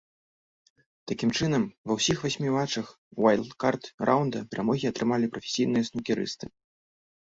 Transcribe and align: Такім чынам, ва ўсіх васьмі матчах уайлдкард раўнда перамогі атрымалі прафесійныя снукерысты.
Такім 1.11 1.29
чынам, 1.39 1.63
ва 1.91 1.97
ўсіх 1.97 2.17
васьмі 2.25 2.49
матчах 2.57 2.87
уайлдкард 3.25 3.83
раўнда 4.11 4.37
перамогі 4.55 4.85
атрымалі 4.95 5.31
прафесійныя 5.37 5.83
снукерысты. 5.91 6.45